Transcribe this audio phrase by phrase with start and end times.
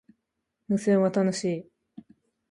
[0.67, 1.69] 無線は、楽しい